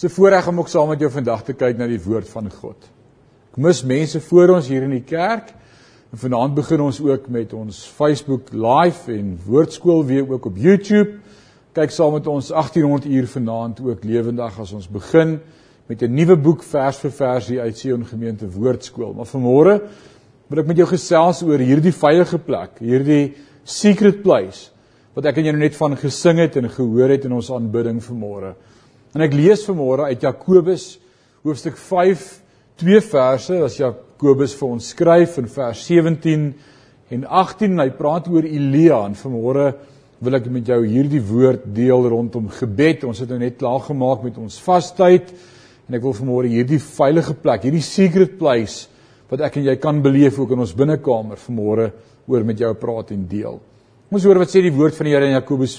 'n 0.00 0.08
voorreg 0.08 0.48
om 0.48 0.58
ook 0.58 0.68
saam 0.68 0.88
met 0.88 1.00
jou 1.00 1.10
vandag 1.10 1.42
te 1.44 1.52
kyk 1.52 1.76
na 1.76 1.86
die 1.86 2.02
woord 2.02 2.28
van 2.28 2.50
God. 2.50 2.90
Ek 3.52 3.56
mis 3.56 3.82
mense 3.84 4.20
voor 4.20 4.48
ons 4.48 4.68
hier 4.68 4.82
in 4.82 4.90
die 4.90 5.04
kerk. 5.04 5.52
En 6.12 6.18
vanaand 6.18 6.54
begin 6.54 6.80
ons 6.80 7.00
ook 7.00 7.28
met 7.28 7.52
ons 7.52 7.86
Facebook 7.96 8.52
live 8.52 9.12
en 9.12 9.38
woordskool 9.46 10.04
weer 10.04 10.28
ook 10.28 10.44
op 10.44 10.56
YouTube. 10.56 11.18
Kyk 11.72 11.90
saam 11.90 12.12
met 12.12 12.26
ons 12.26 12.48
1800 12.48 13.04
uur 13.04 13.28
vanaand 13.28 13.80
ook 13.80 14.04
lewendig 14.04 14.58
as 14.60 14.72
ons 14.72 14.88
begin 14.88 15.40
met 15.86 16.02
'n 16.02 16.14
nuwe 16.14 16.36
boek 16.36 16.62
vers 16.62 16.96
vir 16.96 17.10
versie 17.10 17.60
uit 17.60 17.78
Sion 17.78 18.04
Gemeente 18.06 18.50
Woordskool. 18.50 19.12
Maar 19.12 19.26
vanmôre 19.26 19.80
wil 20.48 20.58
ek 20.58 20.66
met 20.66 20.76
jou 20.76 20.86
gesels 20.86 21.42
oor 21.42 21.58
hierdie 21.58 21.92
veilige 21.92 22.38
plek, 22.38 22.78
hierdie 22.78 23.34
secret 23.64 24.22
place 24.22 24.70
wat 25.14 25.26
ek 25.26 25.36
en 25.36 25.44
jy 25.44 25.52
nou 25.52 25.60
net 25.60 25.76
van 25.76 25.96
gesing 25.96 26.38
het 26.38 26.56
en 26.56 26.70
gehoor 26.70 27.08
het 27.08 27.24
in 27.24 27.32
ons 27.32 27.50
aanbidding 27.50 28.00
vanmôre. 28.00 28.54
En 29.12 29.20
ek 29.20 29.34
lees 29.36 29.60
vanmôre 29.68 30.06
uit 30.08 30.22
Jakobus 30.24 30.94
hoofstuk 31.44 31.76
5 31.76 32.22
twee 32.80 33.00
verse 33.04 33.58
as 33.60 33.74
Jakobus 33.76 34.54
vir 34.56 34.70
ons 34.72 34.92
skryf 34.94 35.34
in 35.42 35.50
vers 35.52 35.82
17 35.84 36.46
en 37.12 37.26
18 37.28 37.74
en 37.74 37.82
hy 37.82 37.90
praat 37.98 38.30
oor 38.32 38.46
Elia 38.48 39.02
en 39.04 39.18
vanmôre 39.18 39.66
wil 40.22 40.38
ek 40.38 40.46
met 40.54 40.70
jou 40.70 40.78
hierdie 40.86 41.20
woord 41.28 41.66
deel 41.76 42.06
rondom 42.08 42.46
gebed. 42.56 43.04
Ons 43.04 43.20
het 43.20 43.28
nou 43.34 43.40
net 43.42 43.58
klaar 43.60 43.82
gemaak 43.84 44.24
met 44.24 44.38
ons 44.40 44.56
vastyd 44.64 45.28
en 45.90 45.98
ek 45.98 46.06
wil 46.06 46.16
vanmôre 46.16 46.48
hierdie 46.48 46.80
veilige 46.80 47.36
plek, 47.42 47.66
hierdie 47.66 47.84
secret 47.84 48.38
place 48.40 48.88
wat 49.28 49.44
ek 49.44 49.60
en 49.60 49.68
jy 49.68 49.76
kan 49.82 50.00
beleef 50.04 50.38
ook 50.40 50.54
in 50.56 50.64
ons 50.64 50.76
binnekamer 50.76 51.40
vanmôre 51.40 51.90
oor 52.32 52.48
met 52.48 52.64
jou 52.64 52.72
praat 52.80 53.12
en 53.12 53.28
deel. 53.28 53.60
Ons 54.12 54.24
hoor 54.24 54.40
wat 54.40 54.52
sê 54.52 54.64
die 54.64 54.72
woord 54.72 54.96
van 54.96 55.08
die 55.08 55.12
Here 55.12 55.28
in 55.28 55.36
Jakobus 55.36 55.76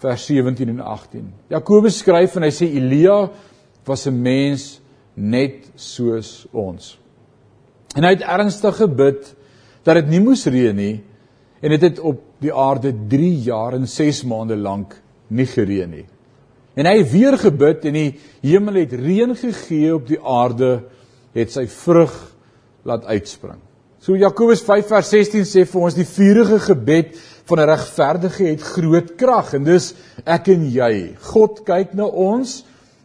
vers 0.00 0.26
17 0.26 0.68
en 0.68 0.80
18. 0.80 1.26
Jakobus 1.52 2.00
skryf 2.00 2.36
en 2.38 2.46
hy 2.46 2.52
sê 2.54 2.68
Elia 2.68 3.30
was 3.86 4.06
'n 4.06 4.22
mens 4.22 4.80
net 5.14 5.70
soos 5.74 6.46
ons. 6.52 6.98
En 7.96 8.04
hy 8.04 8.14
het 8.14 8.22
ernstig 8.22 8.76
gebid 8.76 9.34
dat 9.84 9.94
dit 9.94 10.08
nie 10.08 10.20
moes 10.20 10.46
reën 10.46 10.76
nie 10.76 11.00
en 11.60 11.70
dit 11.70 11.82
het, 11.82 11.96
het 11.96 12.00
op 12.00 12.22
die 12.40 12.52
aarde 12.54 12.92
3 13.08 13.34
jaar 13.44 13.74
en 13.74 13.86
6 13.86 14.24
maande 14.24 14.56
lank 14.56 14.94
nie 15.28 15.46
gereën 15.46 15.90
nie. 15.90 16.06
En 16.74 16.86
hy 16.86 17.04
weer 17.04 17.36
gebid 17.38 17.84
en 17.84 17.92
die 17.92 18.18
hemel 18.42 18.74
het 18.74 18.92
reën 18.92 19.34
gegee 19.36 19.94
op 19.94 20.06
die 20.08 20.20
aarde 20.20 20.84
het 21.34 21.52
sy 21.52 21.66
vrug 21.66 22.14
laat 22.82 23.04
uitspring. 23.04 23.58
So 24.00 24.16
Jakobus 24.16 24.62
5 24.64 24.86
vers 24.88 25.10
16 25.12 25.44
sê 25.44 25.66
vir 25.68 25.80
ons 25.80 25.94
die 25.94 26.08
vurige 26.08 26.58
gebed 26.70 27.18
van 27.50 27.60
'n 27.60 27.70
regverdige 27.70 28.44
het 28.44 28.62
groot 28.62 29.16
krag 29.16 29.54
en 29.54 29.64
dis 29.64 29.94
ek 30.24 30.48
en 30.48 30.70
jy. 30.70 31.16
God 31.32 31.64
kyk 31.66 31.94
na 31.94 32.06
ons 32.06 32.64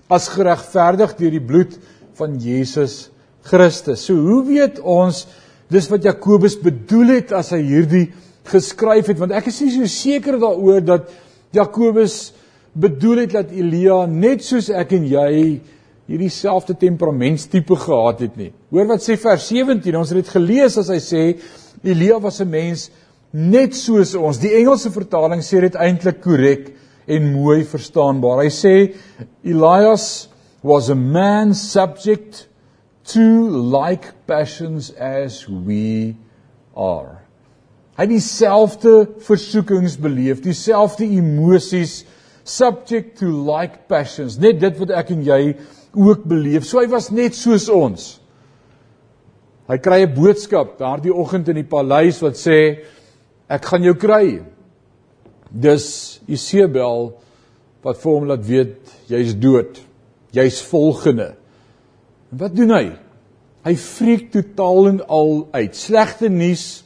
as 0.09 0.29
geregverdig 0.29 1.15
deur 1.17 1.31
die 1.31 1.41
bloed 1.41 1.79
van 2.17 2.37
Jesus 2.39 3.09
Christus. 3.43 4.05
So 4.05 4.13
hoe 4.13 4.43
weet 4.45 4.79
ons 4.79 5.25
dis 5.69 5.89
wat 5.89 6.03
Jakobus 6.03 6.59
bedoel 6.61 7.19
het 7.19 7.31
as 7.31 7.51
hy 7.55 7.61
hierdie 7.61 8.13
geskryf 8.45 9.07
het 9.09 9.19
want 9.19 9.33
ek 9.33 9.47
is 9.47 9.61
nie 9.61 9.71
so 9.73 9.85
seker 9.89 10.37
daaroor 10.39 10.83
dat 10.85 11.09
Jakobus 11.55 12.33
bedoel 12.73 13.23
het 13.23 13.33
dat 13.33 13.51
Elia 13.51 14.05
net 14.05 14.43
soos 14.43 14.69
ek 14.69 14.93
en 14.97 15.07
jy 15.09 15.61
hierdie 16.05 16.29
selfde 16.29 16.75
temperamentstipe 16.77 17.75
gehad 17.81 18.19
het 18.19 18.35
nie. 18.37 18.51
Hoor 18.69 18.85
wat 18.91 19.01
sê 19.01 19.15
vers 19.17 19.47
17, 19.49 19.95
ons 19.97 20.11
het 20.11 20.21
dit 20.21 20.33
gelees 20.35 20.77
as 20.77 20.91
hy 20.93 20.99
sê 21.01 21.23
Elia 21.85 22.19
was 22.21 22.41
'n 22.41 22.49
mens 22.49 22.89
net 23.35 23.75
soos 23.75 24.13
ons. 24.15 24.39
Die 24.39 24.53
Engelse 24.55 24.91
vertaling 24.95 25.43
sê 25.43 25.59
dit 25.65 25.75
eintlik 25.75 26.21
korrek 26.23 26.71
en 27.05 27.27
mooi 27.33 27.65
verstaanbaar. 27.67 28.45
Hy 28.45 28.51
sê 28.53 28.75
Elias 29.43 30.29
was 30.65 30.89
a 30.89 30.95
man 30.95 31.53
subject 31.53 32.47
to 33.11 33.21
like 33.49 34.13
passions 34.25 34.89
as 34.97 35.43
we 35.49 36.15
are. 36.75 37.21
Hy 37.95 38.07
het 38.07 38.11
dieselfde 38.11 38.95
versoekings 39.23 39.95
beleef, 40.01 40.41
dieselfde 40.43 41.05
emosies 41.05 42.01
subject 42.43 43.19
to 43.21 43.29
like 43.29 43.85
passions. 43.91 44.39
Net 44.41 44.59
dit 44.63 44.81
wat 44.81 44.91
ek 44.95 45.13
en 45.15 45.23
jy 45.27 45.41
ook 45.95 46.25
beleef. 46.27 46.65
So 46.67 46.81
hy 46.81 46.89
was 46.91 47.11
net 47.11 47.37
soos 47.37 47.69
ons. 47.71 48.15
Hy 49.69 49.77
kry 49.81 50.03
'n 50.05 50.13
boodskap 50.13 50.77
daardie 50.77 51.13
oggend 51.13 51.47
in 51.49 51.55
die 51.55 51.69
paleis 51.69 52.21
wat 52.21 52.35
sê 52.37 52.85
ek 53.51 53.65
gaan 53.69 53.85
jou 53.85 53.95
kry. 53.99 54.41
Dis 55.49 55.87
Isebel 56.27 57.11
wat 57.85 57.99
vir 58.01 58.11
hom 58.11 58.29
laat 58.29 58.45
weet 58.47 58.93
jy's 59.11 59.35
dood. 59.37 59.77
Jy's 60.35 60.61
volgende. 60.65 61.33
En 62.31 62.41
wat 62.41 62.55
doen 62.57 62.73
hy? 62.75 62.85
Hy 63.65 63.75
freak 63.81 64.31
totaal 64.33 64.91
en 64.91 64.99
al 65.09 65.31
uit. 65.55 65.77
Slegte 65.77 66.29
nuus 66.29 66.83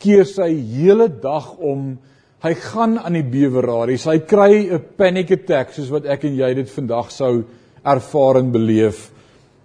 keer 0.00 0.26
sy 0.28 0.50
hele 0.72 1.08
dag 1.22 1.52
om. 1.56 1.94
Hy 2.40 2.54
gaan 2.56 2.96
aan 2.98 3.18
die 3.18 3.26
beweraries. 3.26 4.08
Hy 4.08 4.18
kry 4.24 4.68
'n 4.72 4.82
panic 4.96 5.30
attack 5.30 5.72
soos 5.72 5.90
wat 5.92 6.06
ek 6.06 6.24
en 6.24 6.36
jy 6.36 6.54
dit 6.54 6.70
vandag 6.70 7.10
sou 7.12 7.44
ervaar 7.84 8.40
en 8.40 8.52
beleef. 8.52 9.10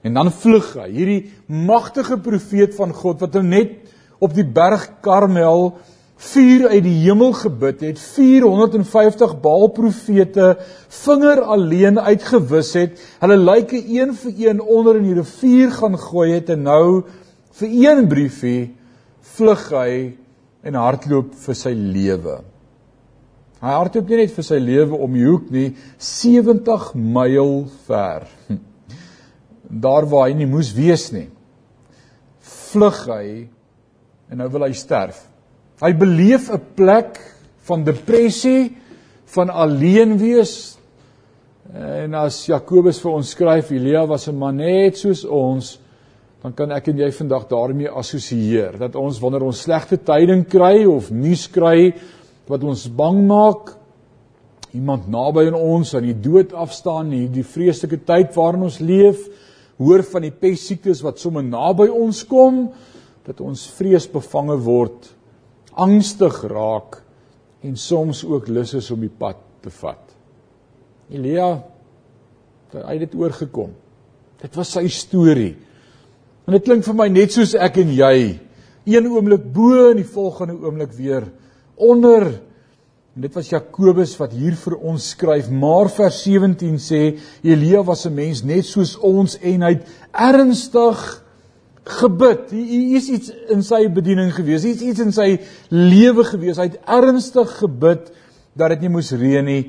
En 0.03 0.13
dan 0.13 0.31
vlug 0.31 0.73
hy, 0.75 0.89
hierdie 0.91 1.31
magtige 1.47 2.17
profeet 2.17 2.75
van 2.75 2.93
God 2.93 3.21
wat 3.21 3.33
hom 3.33 3.49
net 3.49 3.71
op 4.19 4.33
die 4.33 4.45
berg 4.45 5.01
Karmel 5.01 5.73
vuur 6.15 6.69
uit 6.71 6.83
die 6.85 6.95
hemel 7.03 7.33
gebid 7.35 7.81
het, 7.83 7.99
450 7.99 9.35
Baal 9.43 9.67
profete 9.75 10.53
vinger 11.03 11.41
alleen 11.43 11.99
uitgewis 11.99 12.71
het, 12.77 13.01
hulle 13.19 13.37
lyke 13.39 13.81
een 13.81 14.15
vir 14.15 14.41
een 14.47 14.61
onder 14.61 14.99
in 15.01 15.09
die 15.09 15.17
rivier 15.19 15.73
gaan 15.75 15.97
gooi 15.99 16.31
het 16.37 16.53
en 16.55 16.63
nou 16.69 16.87
vir 17.59 17.75
een 17.83 18.07
briefie 18.11 18.61
vlug 19.35 19.67
hy 19.75 19.91
en 20.65 20.79
hardloop 20.79 21.35
vir 21.45 21.57
sy 21.57 21.73
lewe. 21.75 22.39
Hy 23.65 23.75
hardloop 23.75 24.09
nie 24.09 24.21
net 24.23 24.33
vir 24.35 24.45
sy 24.45 24.57
lewe 24.61 24.97
om 25.01 25.13
die 25.15 25.25
hoek 25.25 25.51
nie, 25.53 25.69
70 25.99 26.91
myl 26.95 27.53
ver. 27.87 28.27
Daar 29.85 30.07
waar 30.07 30.29
hy 30.29 30.35
nie 30.37 30.49
moes 30.49 30.71
wees 30.77 31.09
nie. 31.11 31.27
Vlug 32.71 32.99
hy 33.09 33.25
en 34.29 34.41
nou 34.41 34.49
wil 34.53 34.67
hy 34.67 34.75
sterf. 34.77 35.17
Hy 35.81 35.91
beleef 35.93 36.51
'n 36.51 36.61
plek 36.75 37.19
van 37.67 37.83
depressie, 37.83 38.77
van 39.25 39.49
alleen 39.49 40.17
wees. 40.17 40.77
En 41.73 42.13
as 42.13 42.45
Jakobus 42.45 42.99
vir 42.99 43.11
ons 43.11 43.29
skryf, 43.29 43.71
Elia 43.71 44.05
was 44.07 44.27
'n 44.27 44.37
man 44.37 44.55
net 44.57 44.97
soos 44.97 45.25
ons, 45.25 45.79
dan 46.45 46.53
kan 46.53 46.71
ek 46.71 46.91
en 46.91 46.97
jy 46.97 47.07
vandag 47.11 47.47
daarmee 47.49 47.89
assosieer 47.89 48.75
dat 48.77 48.95
ons 48.95 49.17
wanneer 49.19 49.47
ons 49.47 49.63
slegte 49.65 49.97
tyding 49.97 50.43
kry 50.45 50.83
of 50.85 51.07
nuus 51.09 51.47
kry 51.47 51.93
wat 52.45 52.63
ons 52.63 52.83
bang 52.85 53.23
maak 53.25 53.71
iemand 54.71 55.07
naby 55.09 55.47
aan 55.47 55.57
ons 55.57 55.95
aan 55.95 56.05
die 56.05 56.13
dood 56.13 56.53
afstaan 56.53 57.09
hierdie 57.09 57.43
vreeslike 57.43 57.97
tyd 58.05 58.35
waarin 58.35 58.67
ons 58.67 58.77
leef 58.77 59.25
hoor 59.81 60.05
van 60.11 60.27
die 60.27 60.35
pessiektes 60.45 61.01
wat 61.01 61.17
sommer 61.17 61.41
naby 61.41 61.89
ons 61.89 62.21
kom 62.29 62.67
dat 63.25 63.41
ons 63.41 63.65
vreesbevange 63.79 64.59
word 64.67 65.14
angstig 65.75 66.41
raak 66.49 67.01
en 67.65 67.77
soms 67.77 68.23
ook 68.25 68.47
lus 68.47 68.73
is 68.77 68.91
om 68.91 69.01
die 69.01 69.11
pad 69.11 69.39
te 69.61 69.71
vat. 69.73 70.13
Elia 71.09 71.49
het 72.71 72.83
uit 72.83 72.99
dit 73.05 73.15
oorgekom? 73.15 73.73
Dit 74.41 74.57
was 74.57 74.73
sy 74.75 74.87
storie. 74.91 75.53
En 76.45 76.53
dit 76.53 76.65
klink 76.65 76.85
vir 76.85 76.97
my 76.97 77.07
net 77.09 77.33
soos 77.33 77.55
ek 77.57 77.79
en 77.81 77.93
jy 77.95 78.15
een 78.85 79.07
oomblik 79.09 79.45
bo 79.53 79.89
en 79.89 79.97
die 79.97 80.07
volgende 80.07 80.57
oomblik 80.61 80.93
weer 80.93 81.25
onder. 81.75 82.27
En 83.15 83.23
dit 83.23 83.33
was 83.33 83.49
Jakobus 83.49 84.13
wat 84.19 84.35
hier 84.35 84.57
vir 84.59 84.75
ons 84.77 85.09
skryf. 85.15 85.49
Maar 85.49 85.89
vers 85.89 86.17
17 86.25 86.77
sê 86.83 87.03
Elia 87.43 87.83
was 87.83 88.05
'n 88.05 88.13
mens 88.13 88.43
net 88.43 88.65
soos 88.65 88.97
ons 88.97 89.37
en 89.39 89.61
hy 89.61 89.73
het 89.73 89.87
ernstig 90.11 91.24
gebid. 91.85 92.49
Hier 92.51 92.97
is 92.97 93.09
iets 93.13 93.31
in 93.53 93.63
sy 93.65 93.85
bediening 93.93 94.31
gewees. 94.33 94.65
Iets 94.65 94.83
iets 94.85 95.03
in 95.03 95.13
sy 95.15 95.29
lewe 95.69 96.25
gewees. 96.25 96.57
Hy 96.57 96.69
het 96.71 96.79
ernstig 96.97 97.57
gebid 97.61 98.09
dat 98.57 98.73
dit 98.73 98.85
nie 98.85 98.93
moes 98.95 99.11
reën 99.13 99.45
nie. 99.45 99.63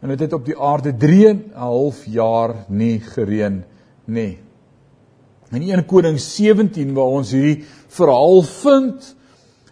En 0.00 0.12
dit 0.14 0.24
het 0.24 0.34
op 0.34 0.46
die 0.48 0.56
aarde 0.56 0.94
3 0.96 1.28
en 1.28 1.36
'n 1.36 1.58
half 1.60 2.04
jaar 2.06 2.64
nie 2.68 3.00
gereën 3.00 3.62
nie. 4.06 4.38
In 5.50 5.62
1 5.62 5.86
Konings 5.86 6.34
17 6.36 6.94
waar 6.94 7.18
ons 7.20 7.30
hierdie 7.30 7.64
verhaal 7.88 8.42
vind 8.42 9.16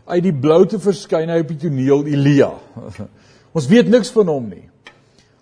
uit 0.05 0.23
die 0.23 0.35
blou 0.35 0.67
te 0.67 0.79
verskyn 0.79 1.29
hy 1.29 1.41
op 1.41 1.49
die 1.49 1.69
toneel 1.69 2.06
Elia. 2.06 2.53
Ons 3.56 3.67
weet 3.67 3.89
niks 3.89 4.11
van 4.11 4.27
hom 4.27 4.49
nie. 4.49 4.69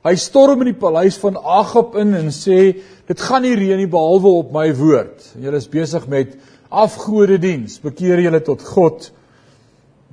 Hy 0.06 0.14
storm 0.22 0.60
in 0.62 0.70
die 0.70 0.78
paleis 0.78 1.16
van 1.18 1.34
Agab 1.34 1.96
in 1.98 2.14
en 2.14 2.28
sê 2.30 2.76
dit 3.08 3.22
gaan 3.26 3.42
nie 3.42 3.56
reën 3.58 3.80
nie 3.80 3.90
behalwe 3.90 4.36
op 4.38 4.52
my 4.54 4.68
woord. 4.78 5.32
Julle 5.42 5.58
is 5.58 5.66
besig 5.66 6.06
met 6.06 6.36
afgode 6.70 7.40
diens. 7.42 7.80
Bekeer 7.82 8.22
julle 8.22 8.38
tot 8.46 8.62
God. 8.62 9.08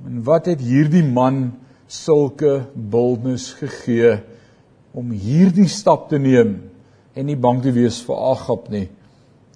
En 0.02 0.24
wat 0.26 0.50
het 0.50 0.64
hierdie 0.64 1.04
man 1.06 1.52
sulke 1.86 2.64
boldness 2.74 3.52
gegee 3.60 4.16
om 4.98 5.14
hierdie 5.14 5.70
stap 5.70 6.08
te 6.10 6.18
neem 6.18 6.56
en 7.14 7.30
nie 7.30 7.38
bang 7.38 7.62
te 7.62 7.70
wees 7.74 8.00
vir 8.02 8.18
Agab 8.34 8.66
nie. 8.74 8.88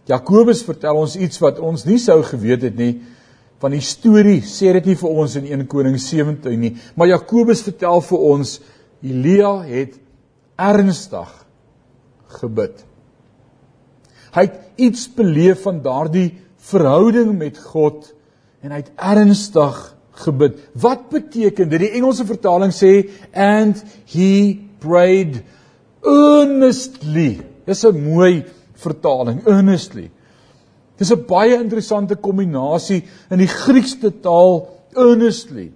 Jakobus 0.06 0.62
vertel 0.64 1.02
ons 1.02 1.18
iets 1.18 1.42
wat 1.42 1.58
ons 1.58 1.82
nie 1.88 1.98
sou 1.98 2.20
geweet 2.22 2.70
het 2.70 2.78
nie 2.78 2.94
van 3.58 3.74
die 3.74 3.82
storie 3.82 4.38
sê 4.46 4.70
dit 4.78 4.92
nie 4.92 4.98
vir 5.00 5.22
ons 5.24 5.34
in 5.40 5.48
1 5.50 5.66
Konings 5.70 6.06
17 6.12 6.54
nie, 6.62 6.76
maar 6.94 7.10
Jakobus 7.10 7.64
vertel 7.66 7.98
vir 8.06 8.28
ons 8.30 8.60
Elia 9.02 9.56
het 9.66 9.98
ernstig 10.58 11.30
gebid. 12.40 12.84
Hy 14.34 14.44
het 14.44 14.58
iets 14.76 15.06
beleef 15.16 15.62
van 15.64 15.80
daardie 15.82 16.32
verhouding 16.68 17.32
met 17.38 17.58
God 17.70 18.10
en 18.62 18.74
hy 18.74 18.82
het 18.82 18.92
ernstig 18.96 19.78
gebid. 20.24 20.58
Wat 20.74 21.08
beteken 21.12 21.70
dit? 21.70 21.86
Die 21.86 21.94
Engelse 22.00 22.26
vertaling 22.28 22.74
sê 22.74 23.08
and 23.32 23.80
he 24.10 24.58
prayed 24.82 25.40
earnestly. 26.02 27.40
Dis 27.66 27.84
'n 27.84 28.04
mooi 28.04 28.44
vertaling, 28.74 29.42
earnestly. 29.46 30.10
Dis 30.98 31.12
'n 31.12 31.26
baie 31.26 31.54
interessante 31.54 32.16
kombinasie 32.16 33.04
in 33.30 33.38
die 33.38 33.46
Griekse 33.46 34.20
taal 34.20 34.68
earnestly. 34.94 35.72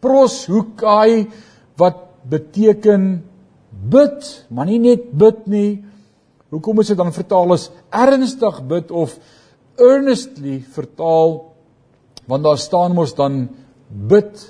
Pros 0.00 0.46
hukai 0.46 1.28
wat 1.76 1.96
beteken 2.28 3.29
bid, 3.70 4.26
maar 4.50 4.66
nie 4.66 4.80
net 4.82 5.10
bid 5.16 5.46
nie. 5.50 5.82
Hoekom 6.50 6.82
is 6.82 6.90
dit 6.92 6.98
dan 6.98 7.12
vertaal 7.14 7.54
as 7.54 7.68
ernstig 7.94 8.62
bid 8.70 8.90
of 8.90 9.14
earnestly 9.78 10.60
vertaal? 10.74 11.36
Want 12.30 12.46
daar 12.46 12.58
staan 12.58 12.94
mos 12.94 13.14
dan 13.18 13.44
bid, 13.88 14.42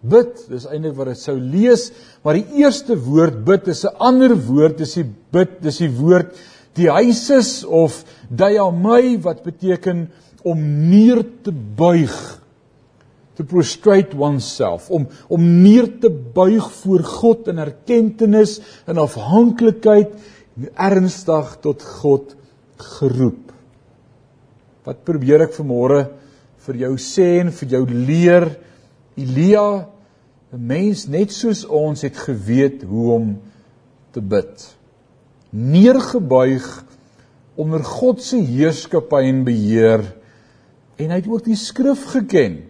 bid. 0.00 0.44
Dis 0.50 0.68
eintlik 0.70 0.96
wat 0.98 1.12
dit 1.12 1.22
sou 1.22 1.36
lees, 1.38 1.90
maar 2.22 2.38
die 2.38 2.62
eerste 2.62 2.96
woord 2.98 3.44
bid 3.44 3.68
is 3.68 3.84
'n 3.84 3.96
ander 3.98 4.34
woord, 4.34 4.78
dis 4.78 4.94
die 4.94 5.06
bid, 5.32 5.60
dis 5.62 5.78
die 5.78 5.90
woord 5.90 6.34
die 6.78 6.90
huises 6.90 7.64
of 7.64 8.04
diamai 8.30 9.18
wat 9.22 9.42
beteken 9.42 10.08
om 10.46 10.58
neer 10.90 11.24
te 11.42 11.52
buig 11.52 12.14
to 13.38 13.46
prostrate 13.46 14.16
oneself 14.18 14.90
om 14.90 15.06
om 15.30 15.44
neer 15.62 15.86
te 16.02 16.10
buig 16.10 16.66
voor 16.80 17.04
God 17.06 17.50
in 17.52 17.62
erkenning 17.62 18.50
en 18.90 18.98
afhanklikheid 18.98 20.16
ernstig 20.74 21.52
tot 21.62 21.84
God 22.00 22.34
geroep. 22.98 23.52
Wat 24.82 25.04
probeer 25.06 25.46
ek 25.46 25.54
vanmôre 25.54 26.08
vir 26.66 26.80
jou 26.82 26.96
sê 26.98 27.36
en 27.44 27.52
vir 27.54 27.76
jou 27.76 27.84
leer? 27.86 28.48
Elia, 29.18 29.86
'n 30.52 30.66
mens 30.66 31.06
net 31.06 31.30
soos 31.32 31.64
ons 31.64 32.02
het 32.02 32.16
geweet 32.16 32.82
hoe 32.82 33.12
om 33.12 33.38
te 34.12 34.20
bid 34.20 34.78
neergebuig 35.50 36.66
onder 37.58 37.84
God 37.84 38.22
se 38.22 38.36
heerskappy 38.36 39.24
en 39.30 39.44
beheer 39.46 40.04
en 40.98 41.12
hy 41.12 41.20
het 41.20 41.28
ook 41.30 41.44
die 41.46 41.56
skrif 41.58 42.04
geken. 42.12 42.67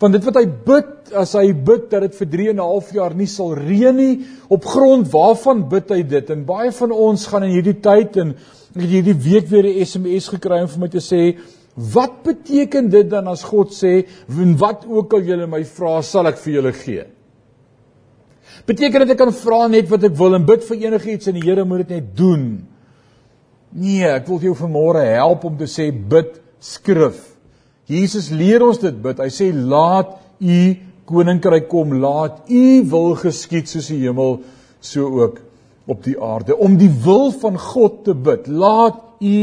Want 0.00 0.16
dit 0.16 0.24
wat 0.24 0.38
hy 0.40 0.46
bid, 0.66 1.12
as 1.18 1.34
hy 1.38 1.52
bid 1.52 1.88
dat 1.92 2.06
dit 2.06 2.16
vir 2.20 2.28
3 2.34 2.48
en 2.50 2.56
'n 2.56 2.68
half 2.72 2.92
jaar 2.92 3.14
nie 3.14 3.26
sal 3.26 3.54
reën 3.54 3.96
nie, 3.96 4.20
op 4.48 4.64
grond 4.64 5.08
waarvan 5.12 5.68
bid 5.68 5.90
hy 5.90 6.02
dit? 6.02 6.30
En 6.30 6.44
baie 6.44 6.72
van 6.72 6.90
ons 6.90 7.26
gaan 7.26 7.44
in 7.44 7.50
hierdie 7.50 7.80
tyd 7.80 8.16
en 8.16 8.34
ek 8.74 8.82
het 8.82 8.90
hierdie 8.90 9.18
week 9.18 9.48
weer 9.48 9.66
'n 9.66 9.84
SMS 9.84 10.28
gekry 10.28 10.62
om 10.62 10.68
vir 10.68 10.80
my 10.80 10.88
te 10.88 10.98
sê, 10.98 11.38
"Wat 11.76 12.22
beteken 12.24 12.88
dit 12.88 13.08
dan 13.08 13.28
as 13.28 13.42
God 13.42 13.70
sê, 13.70 14.06
en 14.28 14.56
wat 14.56 14.84
ook 14.88 15.12
al 15.14 15.20
julle 15.20 15.46
my 15.46 15.64
vra, 15.64 16.02
sal 16.02 16.26
ek 16.26 16.36
vir 16.36 16.54
julle 16.54 16.72
gee?" 16.72 17.04
Beteken 18.66 19.00
dit 19.00 19.10
ek 19.10 19.18
kan 19.18 19.32
vra 19.32 19.68
net 19.68 19.88
wat 19.88 20.04
ek 20.04 20.16
wil 20.16 20.34
en 20.34 20.44
bid 20.44 20.64
vir 20.64 20.76
enigiets 20.76 21.28
en 21.28 21.34
die 21.34 21.42
Here 21.42 21.64
moet 21.64 21.88
dit 21.88 21.96
net 21.96 22.16
doen? 22.16 22.66
Nee, 23.72 24.04
ek 24.04 24.26
wil 24.26 24.38
jou 24.38 24.54
vanmôre 24.54 25.04
help 25.16 25.44
om 25.44 25.56
te 25.56 25.64
sê 25.64 25.90
bid 25.90 26.40
skrif. 26.60 27.31
Jesus 27.92 28.30
leer 28.32 28.64
ons 28.64 28.80
dit 28.80 28.98
bid. 29.04 29.20
Hy 29.20 29.30
sê 29.32 29.50
laat 29.52 30.16
u 30.40 30.58
koninkryk 31.08 31.68
kom, 31.70 31.96
laat 32.00 32.48
u 32.48 32.66
wil 32.92 33.14
geskied 33.20 33.68
soos 33.70 33.90
die 33.92 34.00
hemel 34.04 34.38
so 34.82 35.08
ook 35.20 35.40
op 35.90 36.04
die 36.06 36.16
aarde. 36.16 36.56
Om 36.56 36.78
die 36.80 36.90
wil 37.04 37.32
van 37.42 37.58
God 37.58 38.04
te 38.06 38.14
bid. 38.14 38.48
Laat 38.48 39.00
u 39.20 39.36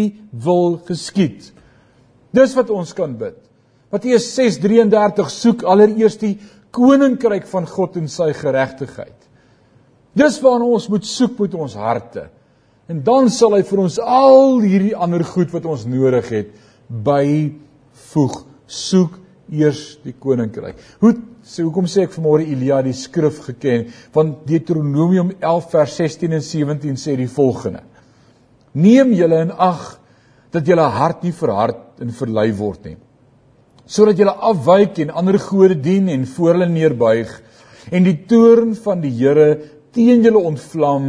wil 0.45 0.79
geskied. 0.87 1.51
Dis 2.35 2.55
wat 2.57 2.71
ons 2.73 2.93
kan 2.97 3.15
bid. 3.17 3.37
Matteus 3.89 4.27
6:33 4.37 5.31
soek 5.33 5.63
allereerst 5.63 6.21
die 6.21 6.37
koninkryk 6.71 7.47
van 7.49 7.65
God 7.67 7.97
en 7.97 8.07
sy 8.07 8.31
geregtigheid. 8.37 9.17
Dis 10.13 10.37
waarna 10.41 10.65
ons 10.65 10.89
moet 10.89 11.05
soek 11.05 11.39
met 11.39 11.55
ons 11.55 11.73
harte. 11.73 12.27
En 12.89 13.01
dan 13.05 13.29
sal 13.29 13.55
hy 13.57 13.63
vir 13.63 13.79
ons 13.79 13.99
al 14.01 14.59
hierdie 14.61 14.95
ander 14.95 15.23
goed 15.23 15.51
wat 15.53 15.65
ons 15.65 15.85
nodig 15.85 16.29
het 16.33 16.53
byvoeg. 18.09 18.45
Soek 18.67 19.17
eers 19.49 19.99
die 20.03 20.13
koninkryk. 20.13 20.77
Hoe 21.01 21.15
sê 21.43 21.63
hoekom 21.63 21.87
sê 21.89 22.03
ek 22.05 22.13
vanmôre 22.13 22.45
Elia 22.45 22.81
die 22.85 22.93
skrif 22.93 23.39
geken? 23.47 23.87
Want 24.13 24.45
Deuteronomium 24.47 25.31
11 25.39 25.69
vers 25.71 25.95
16 25.97 26.33
en 26.37 26.41
17 26.41 26.97
sê 26.97 27.15
die 27.17 27.27
volgende: 27.27 27.81
Neem 28.73 29.13
julle 29.13 29.41
in 29.47 29.51
ag 29.51 29.99
dat 30.51 30.67
julle 30.67 30.85
hart 30.85 31.23
nie 31.23 31.33
verhard 31.33 32.01
en 32.01 32.13
verlei 32.13 32.51
word 32.57 32.85
nie 32.85 32.97
sodat 33.89 34.19
jy 34.21 34.29
afwyk 34.29 34.99
en 35.01 35.15
ander 35.17 35.39
gode 35.41 35.79
dien 35.81 36.11
en 36.13 36.27
voor 36.29 36.53
hulle 36.53 36.67
neerbuig 36.69 37.31
en 37.89 38.05
die 38.05 38.19
toorn 38.29 38.75
van 38.77 39.01
die 39.01 39.11
Here 39.17 39.47
teen 39.95 40.21
julle 40.21 40.43
ontvlam 40.45 41.07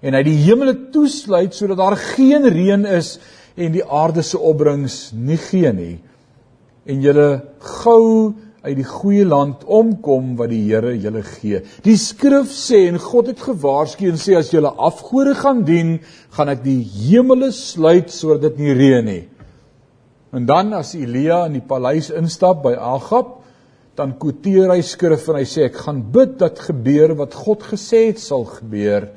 en 0.00 0.16
hy 0.16 0.20
die 0.26 0.36
hemele 0.44 0.76
toesluit 0.94 1.56
sodat 1.56 1.80
daar 1.80 1.98
geen 1.98 2.46
reën 2.46 2.86
is 2.86 3.16
en 3.58 3.74
die 3.74 3.82
aarde 3.82 4.22
se 4.22 4.38
opbrengs 4.38 5.10
nie 5.12 5.40
gee 5.42 5.72
nie 5.74 5.96
en 6.90 7.02
julle 7.04 7.28
gou 7.82 8.34
uit 8.60 8.76
die 8.76 8.84
goeie 8.84 9.24
land 9.24 9.62
omkom 9.64 10.34
wat 10.36 10.50
die 10.52 10.60
Here 10.66 10.92
julle 11.00 11.22
gee. 11.24 11.62
Die 11.84 11.96
skrif 12.00 12.50
sê 12.52 12.82
en 12.90 12.98
God 13.00 13.30
het 13.32 13.40
gewaarsku 13.40 14.10
en 14.10 14.20
sê 14.20 14.36
as 14.36 14.50
julle 14.52 14.72
afgode 14.76 15.32
gaan 15.38 15.62
dien, 15.64 15.98
gaan 16.36 16.52
ek 16.52 16.64
die 16.66 16.82
hemele 16.84 17.52
sluit 17.56 18.12
sodat 18.12 18.50
dit 18.50 18.66
nie 18.66 18.76
reën 18.76 19.06
nie. 19.06 19.22
En 20.36 20.44
dan 20.46 20.74
as 20.76 20.92
Elia 20.94 21.46
in 21.48 21.56
die 21.58 21.66
paleis 21.66 22.10
instap 22.14 22.60
by 22.66 22.76
Agab, 22.76 23.38
dan 23.98 24.12
quoteer 24.20 24.70
hy 24.70 24.82
skrif 24.86 25.26
en 25.28 25.40
hy 25.40 25.46
sê 25.48 25.66
ek 25.68 25.80
gaan 25.86 26.04
bid 26.12 26.36
dat 26.40 26.60
gebeur 26.68 27.16
wat 27.18 27.34
God 27.36 27.64
gesê 27.72 28.06
het 28.10 28.20
sal 28.22 28.46
gebeur. 28.48 29.08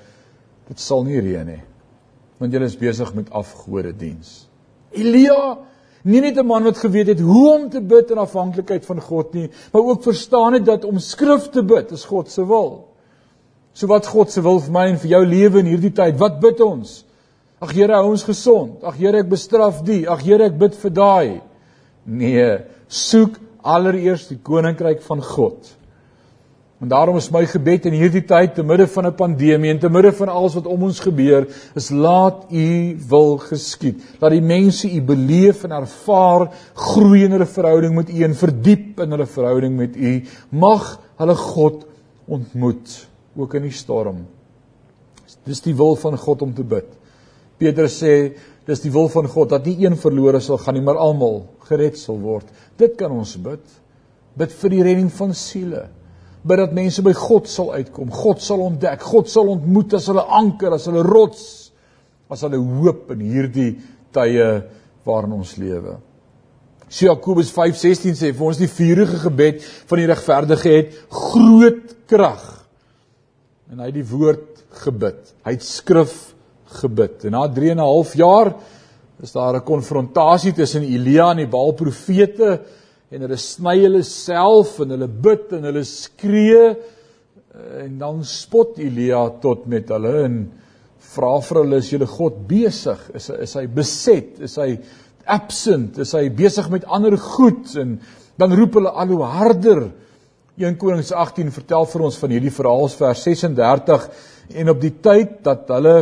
Dit 0.71 0.81
sal 0.81 1.05
nie 1.07 1.21
reën 1.21 1.45
nie. 1.47 1.61
Want 2.39 2.55
julle 2.55 2.67
is 2.71 2.79
besig 2.79 3.11
met 3.15 3.29
afgode 3.35 3.93
diens. 3.99 4.47
Elia, 4.95 5.55
nie 6.03 6.21
net 6.21 6.37
'n 6.37 6.45
man 6.45 6.63
wat 6.63 6.77
geweet 6.77 7.07
het 7.07 7.19
hoe 7.19 7.53
om 7.53 7.69
te 7.69 7.81
bid 7.81 8.11
in 8.11 8.17
afhanklikheid 8.17 8.85
van 8.85 9.01
God 9.01 9.33
nie, 9.33 9.49
maar 9.71 9.81
ook 9.81 10.03
verstaan 10.03 10.53
het 10.53 10.65
dat 10.65 10.85
om 10.85 10.99
skrif 10.99 11.49
te 11.49 11.63
bid 11.63 11.91
is 11.91 12.05
God 12.05 12.31
se 12.31 12.45
wil. 12.45 12.87
So 13.73 13.87
wat 13.87 14.05
God 14.05 14.31
se 14.31 14.41
wil 14.41 14.59
vir 14.59 14.71
my 14.71 14.87
en 14.87 14.97
vir 14.97 15.09
jou 15.09 15.25
lewe 15.25 15.59
in 15.59 15.65
hierdie 15.65 15.93
tyd, 15.93 16.17
wat 16.19 16.39
bid 16.39 16.61
ons? 16.61 17.05
Ag 17.63 17.71
Here, 17.71 17.93
hou 17.93 18.11
ons 18.11 18.23
gesond. 18.23 18.83
Ag 18.83 18.97
Here, 18.99 19.17
ek 19.23 19.29
bestraf 19.29 19.83
die. 19.87 20.03
Ag 20.09 20.21
Here, 20.21 20.43
ek 20.45 20.57
bid 20.59 20.75
vir 20.75 20.91
daai. 20.91 21.41
Nee, 22.05 22.57
soek 22.87 23.39
allereers 23.63 24.27
die 24.27 24.39
koninkryk 24.43 25.01
van 25.01 25.23
God. 25.23 25.71
En 26.83 26.89
daarom 26.91 27.15
is 27.15 27.29
my 27.31 27.45
gebed 27.47 27.85
in 27.87 27.93
hierdie 27.95 28.25
tyd 28.27 28.57
te 28.57 28.63
midde 28.67 28.89
van 28.91 29.05
'n 29.07 29.15
pandemie 29.15 29.69
en 29.71 29.79
te 29.79 29.89
midde 29.89 30.11
van 30.11 30.27
alles 30.27 30.53
wat 30.53 30.65
om 30.67 30.83
ons 30.83 30.99
gebeur, 30.99 31.47
is 31.75 31.89
laat 31.89 32.51
U 32.51 32.97
wil 33.07 33.37
geskied. 33.37 34.03
Laat 34.19 34.35
die 34.35 34.41
mense 34.41 34.91
U 34.91 35.01
beleef 35.01 35.63
en 35.63 35.71
ervaar 35.71 36.51
groei 36.73 37.23
in 37.23 37.31
hulle 37.31 37.45
verhouding 37.45 37.95
met 37.95 38.09
U 38.09 38.23
en 38.23 38.35
verdiep 38.35 38.99
in 38.99 39.11
hulle 39.11 39.25
verhouding 39.25 39.77
met 39.77 39.95
U. 39.95 40.23
Mag 40.49 40.99
hulle 41.15 41.35
God 41.35 41.85
ontmoet 42.27 43.07
ook 43.35 43.53
in 43.53 43.61
die 43.61 43.71
storm. 43.71 44.27
Dis 45.45 45.61
die 45.61 45.75
wil 45.75 45.95
van 45.95 46.17
God 46.17 46.41
om 46.41 46.53
te 46.53 46.63
bid. 46.63 46.91
Petrus 47.57 48.03
sê 48.03 48.35
dis 48.65 48.81
die 48.81 48.91
wil 48.91 49.07
van 49.07 49.27
God 49.27 49.49
dat 49.49 49.65
nie 49.65 49.85
een 49.85 49.95
verlore 49.95 50.39
sal 50.39 50.57
gaan 50.57 50.73
nie, 50.73 50.83
maar 50.83 50.99
almal 50.99 51.45
gered 51.59 51.97
sal 51.97 52.19
word. 52.19 52.45
Dit 52.75 52.97
kan 52.97 53.11
ons 53.11 53.37
bid. 53.37 53.63
Bid 54.35 54.51
vir 54.51 54.69
die 54.69 54.83
redding 54.83 55.11
van 55.11 55.33
siele. 55.33 55.87
Bid 56.43 56.59
dat 56.59 56.73
mense 56.75 57.03
by 57.05 57.13
God 57.15 57.47
sal 57.47 57.71
uitkom. 57.73 58.09
God 58.11 58.41
sal 58.43 58.63
ontdek, 58.65 59.01
God 59.01 59.29
sal 59.31 59.51
ontmoet 59.53 59.93
as 59.95 60.09
hulle 60.11 60.25
anker, 60.27 60.73
as 60.75 60.89
hulle 60.89 61.03
rots, 61.07 61.45
as 62.31 62.43
hulle 62.43 62.59
hoop 62.59 63.13
in 63.15 63.21
hierdie 63.23 63.69
tye 64.13 64.47
waarin 65.07 65.37
ons 65.39 65.55
lewe. 65.61 65.95
So 66.89 67.07
Jakobus 67.07 67.49
5:16 67.55 68.19
sê 68.19 68.33
vir 68.33 68.45
ons 68.45 68.59
die 68.59 68.69
vurige 68.69 69.17
gebed 69.23 69.63
van 69.63 70.01
die 70.01 70.09
regverdige 70.11 70.75
het 70.75 70.99
groot 71.09 71.95
krag. 72.07 72.43
En 73.71 73.79
hy 73.79 73.89
het 73.89 73.97
die 73.97 74.05
woord 74.11 74.61
gebid. 74.83 75.33
Hy 75.45 75.55
het 75.55 75.65
skrif 75.65 76.33
gebid. 76.81 77.25
En 77.25 77.31
na 77.37 77.47
3 77.47 77.71
en 77.71 77.79
'n 77.79 77.87
half 77.87 78.13
jaar 78.15 78.53
is 79.21 79.31
daar 79.31 79.55
'n 79.55 79.63
konfrontasie 79.63 80.53
tussen 80.53 80.83
Elia 80.83 81.31
en 81.31 81.37
die 81.37 81.47
Baal 81.47 81.71
profete 81.71 82.61
en 83.13 83.21
hulle 83.21 83.37
sny 83.37 83.75
hulle 83.83 84.01
self 84.07 84.79
en 84.81 84.93
hulle 84.95 85.07
bid 85.07 85.51
en 85.53 85.67
hulle 85.69 85.83
skree 85.85 86.71
en 87.83 87.97
dan 88.01 88.23
spot 88.25 88.79
Elia 88.81 89.27
tot 89.43 89.67
met 89.69 89.91
hulle 89.93 90.13
en 90.23 90.37
vra 91.13 91.33
vir 91.45 91.59
hulle 91.61 91.81
is 91.83 91.91
julle 91.93 92.07
God 92.09 92.39
besig? 92.49 93.03
Is 93.13 93.29
hy 93.29 93.35
is 93.45 93.53
hy 93.59 93.65
beset? 93.69 94.39
Is 94.47 94.57
hy 94.57 94.71
absent? 95.29 95.99
Is 96.01 96.15
hy 96.17 96.25
besig 96.33 96.71
met 96.73 96.87
ander 96.89 97.13
goed? 97.21 97.69
En 97.77 97.99
dan 98.41 98.55
roep 98.57 98.79
hulle 98.79 98.89
al 98.89 99.13
hoe 99.13 99.29
harder. 99.35 99.83
1 100.57 100.79
Konings 100.81 101.13
18 101.13 101.53
vertel 101.53 101.85
vir 101.93 102.07
ons 102.09 102.17
van 102.21 102.33
hierdie 102.33 102.53
verhaal 102.53 102.89
vers 102.97 103.23
36 103.29 104.09
en 104.61 104.73
op 104.73 104.81
die 104.81 104.93
tyd 105.05 105.39
dat 105.45 105.69
hulle 105.73 105.95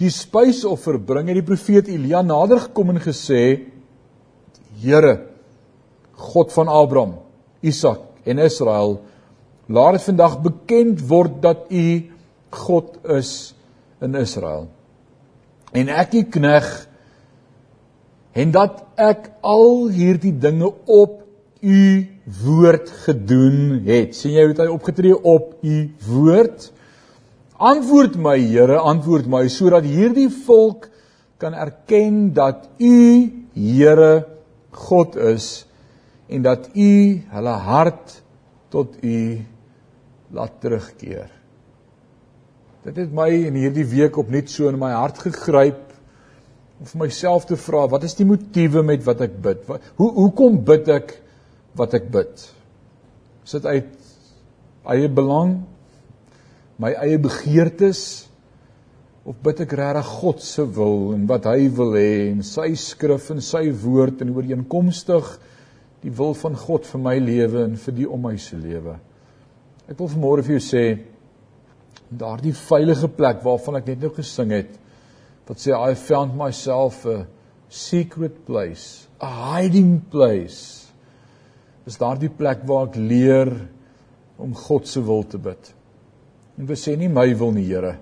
die 0.00 0.12
spysoffer 0.12 1.00
bring 1.00 1.28
het 1.28 1.40
die 1.40 1.48
profeet 1.48 1.88
Elia 1.92 2.20
nader 2.24 2.68
gekom 2.68 2.92
en 2.92 3.02
gesê 3.04 3.42
Here 4.78 5.16
God 6.18 6.52
van 6.52 6.68
Abraham, 6.68 7.14
Isak 7.62 8.02
en 8.26 8.42
Israel 8.42 8.98
laat 9.68 9.98
dit 9.98 10.06
vandag 10.08 10.38
bekend 10.42 11.00
word 11.08 11.40
dat 11.44 11.68
u 11.68 12.08
God 12.50 12.96
is 13.18 13.54
in 14.00 14.16
Israel. 14.16 14.68
En 15.76 15.90
ek 15.92 16.12
die 16.14 16.24
kneg 16.24 16.66
en 18.38 18.52
dat 18.54 18.80
ek 18.96 19.28
al 19.44 19.88
hierdie 19.92 20.32
dinge 20.32 20.70
op 20.86 21.20
u 21.60 21.82
woord 22.44 22.90
gedoen 23.04 23.82
het. 23.86 24.14
sien 24.14 24.36
jy 24.36 24.46
hoe 24.46 24.56
hy 24.58 24.68
opgetree 24.70 25.16
op 25.16 25.56
u 25.62 25.76
woord? 26.06 26.70
Antwoord 27.58 28.16
my 28.16 28.36
Here, 28.38 28.78
antwoord 28.78 29.26
my 29.26 29.48
sodat 29.50 29.88
hierdie 29.88 30.30
volk 30.46 30.86
kan 31.42 31.54
erken 31.54 32.32
dat 32.34 32.68
u 32.78 32.96
Here 33.54 34.26
God 34.70 35.16
is 35.16 35.67
en 36.28 36.44
dat 36.44 36.68
u 36.76 36.92
hulle 37.32 37.56
hart 37.64 38.18
tot 38.68 38.96
u 39.04 39.18
laat 40.30 40.60
terugkeer. 40.60 41.30
Dit 42.84 43.00
het 43.00 43.12
my 43.12 43.28
in 43.48 43.56
hierdie 43.58 43.86
week 43.88 44.16
opnuut 44.20 44.50
so 44.52 44.68
in 44.68 44.78
my 44.80 44.92
hart 44.92 45.20
gegryp 45.24 45.84
om 46.78 46.86
vir 46.86 47.00
myself 47.06 47.48
te 47.48 47.56
vra, 47.58 47.88
wat 47.90 48.04
is 48.06 48.14
die 48.14 48.26
motiewe 48.28 48.84
met 48.86 49.02
wat 49.06 49.24
ek 49.24 49.34
bid? 49.42 49.64
Wat, 49.66 49.82
hoe 49.98 50.12
hoekom 50.20 50.60
bid 50.68 50.86
ek 50.94 51.16
wat 51.78 51.96
ek 51.98 52.06
bid? 52.14 52.44
Is 53.48 53.56
dit 53.56 53.66
uit 53.66 53.90
eie 54.88 55.08
belang, 55.10 55.58
my 56.78 56.92
eie 57.02 57.18
begeertes 57.20 58.28
of 59.28 59.36
bid 59.44 59.64
ek 59.64 59.74
regtig 59.76 60.12
God 60.20 60.44
se 60.44 60.64
wil 60.76 61.10
en 61.16 61.26
wat 61.28 61.48
hy 61.50 61.66
wil 61.76 61.96
hê 61.98 62.30
en 62.30 62.44
sy 62.46 62.70
skrif 62.78 63.26
en 63.34 63.42
sy 63.44 63.66
woord 63.82 64.22
en 64.24 64.30
ooreenkomstig 64.36 65.34
die 66.02 66.12
wil 66.14 66.34
van 66.38 66.56
God 66.58 66.86
vir 66.86 67.02
my 67.02 67.16
lewe 67.22 67.64
en 67.66 67.76
vir 67.80 67.96
die 67.96 68.06
om 68.08 68.22
my 68.22 68.36
se 68.40 68.58
lewe? 68.58 68.96
Ek 69.88 69.98
wil 69.98 70.10
vanmôre 70.12 70.44
vir 70.46 70.58
jou 70.58 70.64
sê 70.64 70.84
daardie 72.08 72.54
veilige 72.56 73.08
plek 73.12 73.42
waarvan 73.44 73.80
ek 73.80 73.90
net 73.90 74.04
nou 74.04 74.12
gesing 74.16 74.52
het 74.54 74.76
wat 75.48 75.62
sê 75.62 75.72
I 75.72 75.96
found 75.96 76.36
myself 76.36 77.04
a 77.08 77.22
secret 77.68 78.44
place, 78.44 79.08
a 79.20 79.28
hiding 79.56 80.00
place. 80.12 80.88
Is 81.88 81.96
daardie 81.96 82.28
plek 82.28 82.66
waar 82.68 82.90
ek 82.90 82.98
leer 83.00 83.52
om 84.38 84.52
God 84.54 84.88
se 84.88 85.00
wil 85.04 85.24
te 85.24 85.40
bid. 85.40 85.72
En 86.58 86.68
dit 86.68 86.80
sê 86.80 86.96
nie 87.00 87.08
my 87.08 87.30
wil 87.38 87.54
nie, 87.56 87.64
Here, 87.68 87.96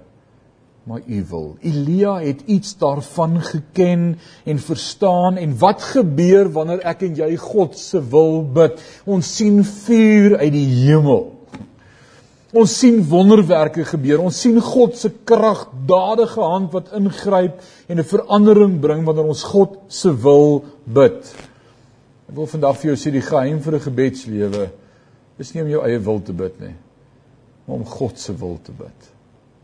maar 0.86 1.00
U 1.06 1.24
wil. 1.28 1.56
Elia 1.60 2.20
het 2.22 2.42
iets 2.46 2.76
daarvan 2.78 3.40
geken 3.42 4.18
en 4.44 4.58
verstaan 4.58 5.36
en 5.36 5.58
wat 5.58 5.82
gebeur 5.82 6.52
wanneer 6.52 6.84
ek 6.86 7.02
en 7.08 7.16
jy 7.18 7.32
God 7.42 7.74
se 7.78 7.98
wil 8.12 8.44
bid? 8.54 8.78
Ons 9.04 9.32
sien 9.36 9.64
vuur 9.66 10.36
uit 10.38 10.52
die 10.54 10.68
hemel. 10.84 11.24
Ons 12.56 12.76
sien 12.78 13.00
wonderwerke 13.10 13.82
gebeur. 13.84 14.22
Ons 14.22 14.38
sien 14.40 14.60
God 14.62 14.94
se 14.96 15.10
kragdadige 15.26 16.40
hand 16.40 16.70
wat 16.76 16.94
ingryp 16.94 17.58
en 17.90 17.98
'n 17.98 18.06
verandering 18.06 18.78
bring 18.80 19.04
wanneer 19.04 19.26
ons 19.26 19.42
God 19.42 19.78
se 19.88 20.14
wil 20.14 20.64
bid. 20.84 21.34
Ek 22.28 22.34
wil 22.34 22.46
vandag 22.46 22.78
vir 22.78 22.94
jou 22.94 22.96
sê 22.96 23.10
die 23.10 23.26
geheim 23.26 23.60
vir 23.60 23.74
'n 23.74 23.80
gebedslewe 23.90 24.70
is 25.38 25.52
nie 25.52 25.62
om 25.62 25.68
jou 25.68 25.82
eie 25.84 25.98
wil 25.98 26.22
te 26.22 26.32
bid 26.32 26.60
nie, 26.60 26.74
maar 27.66 27.76
om 27.76 27.84
God 27.84 28.18
se 28.18 28.32
wil 28.32 28.58
te 28.62 28.72
bid. 28.72 29.15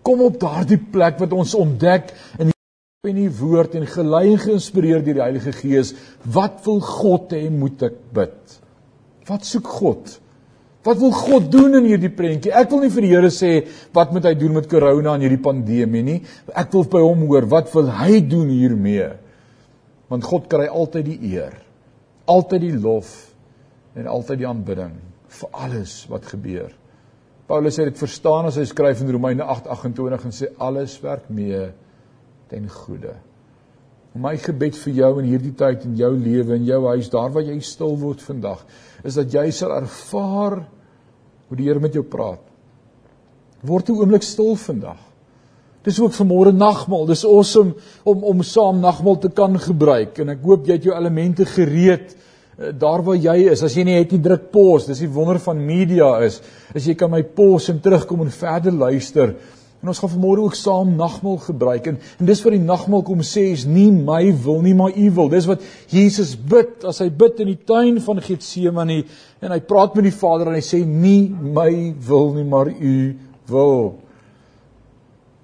Kom 0.02 0.23
op 0.26 0.40
daardie 0.42 0.80
plek 0.80 1.21
wat 1.23 1.35
ons 1.37 1.54
ontdek 1.59 2.11
in 2.38 2.50
die 2.50 2.52
in 3.02 3.16
die 3.18 3.30
woord 3.35 3.73
en 3.75 3.87
gelei 3.90 4.28
en 4.30 4.38
geïnspireer 4.38 5.00
deur 5.02 5.16
die 5.16 5.25
Heilige 5.25 5.52
Gees, 5.56 5.88
wat 6.23 6.61
wil 6.62 6.76
God 6.87 7.32
hê 7.35 7.49
moet 7.50 7.80
ek 7.88 7.97
bid? 8.14 8.52
Wat 9.26 9.42
soek 9.42 9.66
God? 9.66 10.12
Wat 10.87 11.00
wil 11.00 11.11
God 11.14 11.49
doen 11.50 11.80
in 11.80 11.88
hierdie 11.90 12.12
prentjie? 12.14 12.52
Ek 12.54 12.71
wil 12.71 12.85
nie 12.85 12.92
vir 12.94 13.02
die 13.02 13.11
Here 13.11 13.30
sê 13.35 13.50
wat 13.94 14.14
moet 14.14 14.28
hy 14.30 14.32
doen 14.38 14.54
met 14.54 14.68
corona 14.71 15.16
en 15.16 15.25
hierdie 15.26 15.42
pandemie 15.42 16.02
nie. 16.06 16.16
Ek 16.54 16.71
wil 16.75 16.87
by 16.94 17.02
hom 17.02 17.26
hoor 17.26 17.47
wat 17.50 17.75
wil 17.75 17.90
hy 17.90 18.21
doen 18.23 18.50
hiermee? 18.54 19.09
Want 20.11 20.26
God 20.30 20.47
kry 20.50 20.66
altyd 20.71 21.09
die 21.11 21.18
eer, 21.32 21.54
altyd 22.30 22.66
die 22.68 22.76
lof 22.76 23.12
en 23.99 24.06
altyd 24.11 24.42
die 24.44 24.49
aanbidding 24.50 24.94
vir 25.40 25.59
alles 25.66 26.04
wat 26.11 26.26
gebeur. 26.30 26.71
Paulus 27.46 27.75
sê 27.76 27.84
dit 27.88 27.99
verstaan 27.99 28.46
as 28.46 28.56
hy 28.61 28.64
skryf 28.68 29.02
in 29.02 29.11
Romeine 29.12 29.44
8:28 29.44 30.25
en 30.28 30.34
sê 30.34 30.50
alles 30.58 30.94
werk 31.02 31.28
mee 31.30 31.68
ten 32.49 32.68
goeie. 32.68 33.14
My 34.14 34.37
gebed 34.37 34.76
vir 34.76 34.92
jou 34.92 35.12
in 35.22 35.28
hierdie 35.30 35.54
tyd 35.56 35.87
in 35.88 35.94
jou 35.96 36.11
lewe 36.12 36.54
en 36.54 36.66
jou 36.68 36.80
huis, 36.87 37.08
daar 37.08 37.30
waar 37.32 37.46
jy 37.46 37.58
stil 37.64 37.96
word 37.96 38.20
vandag, 38.20 38.61
is 39.04 39.16
dat 39.16 39.32
jy 39.32 39.46
sal 39.50 39.72
ervaar 39.72 40.58
hoe 41.49 41.56
die 41.56 41.64
Here 41.64 41.80
met 41.80 41.94
jou 41.96 42.04
praat. 42.04 42.42
Word 43.62 43.88
'n 43.88 43.96
oomblik 43.96 44.22
stil 44.22 44.56
vandag. 44.56 45.00
Dis 45.82 46.00
ook 46.00 46.12
vanmôre 46.12 46.52
nagmaal. 46.52 47.06
Dis 47.06 47.25
awesome 47.25 47.75
om 48.04 48.25
om 48.25 48.42
saam 48.42 48.80
nagmaal 48.80 49.18
te 49.18 49.28
kan 49.28 49.58
gebruik 49.58 50.18
en 50.18 50.28
ek 50.28 50.42
hoop 50.42 50.66
jy 50.66 50.72
het 50.72 50.84
jou 50.84 50.94
elemente 50.94 51.44
gereed 51.44 52.14
daar 52.56 53.02
waar 53.02 53.16
jy 53.16 53.49
is. 53.52 53.62
As 53.64 53.75
jy 53.76 53.85
nie 53.88 53.97
het 53.97 54.12
nie 54.12 54.21
druk 54.23 54.50
pause. 54.52 54.90
Dis 54.90 55.02
die 55.04 55.11
wonder 55.12 55.40
van 55.40 55.61
media 55.66 56.14
is. 56.26 56.40
As 56.75 56.87
jy 56.87 56.94
kan 56.99 57.11
my 57.12 57.23
pause 57.23 57.73
en 57.73 57.80
terugkom 57.80 58.25
en 58.26 58.32
verder 58.35 58.73
luister. 58.73 59.35
En 59.82 59.90
ons 59.90 59.99
gaan 59.99 60.12
vanmôre 60.12 60.44
ook 60.44 60.54
saam 60.54 60.92
nagmaal 60.94 61.40
gebruik 61.42 61.88
en 61.90 61.97
en 62.23 62.28
dis 62.28 62.42
wat 62.44 62.54
die 62.54 62.62
nagmaal 62.62 63.00
kom 63.02 63.25
sê 63.26 63.49
is 63.50 63.64
nie 63.66 63.88
my 63.90 64.21
wil 64.44 64.61
nie 64.62 64.76
maar 64.78 64.94
u 64.94 65.09
wil. 65.16 65.30
Dis 65.32 65.49
wat 65.50 65.64
Jesus 65.90 66.37
bid 66.37 66.87
as 66.87 67.02
hy 67.02 67.09
bid 67.11 67.42
in 67.42 67.50
die 67.50 67.59
tuin 67.66 67.99
van 68.04 68.23
Getsemane 68.23 69.00
en 69.42 69.50
hy 69.50 69.59
praat 69.66 69.99
met 69.99 70.06
die 70.06 70.14
Vader 70.14 70.52
en 70.52 70.61
hy 70.61 70.62
sê 70.62 70.85
nie 70.87 71.26
my 71.32 71.73
wil 72.06 72.30
nie 72.37 72.47
maar 72.47 72.71
u 72.71 72.94
wil. 73.50 73.82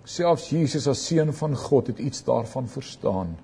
Selfs 0.06 0.46
Jesus 0.54 0.86
as 0.86 1.02
seun 1.02 1.34
van 1.34 1.58
God 1.58 1.90
het 1.90 1.98
iets 1.98 2.22
daarvan 2.24 2.70
verstaan. 2.70 3.34